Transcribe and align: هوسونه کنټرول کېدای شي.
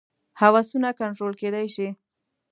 هوسونه 0.39 0.89
کنټرول 0.99 1.33
کېدای 1.41 1.67
شي. 1.75 1.87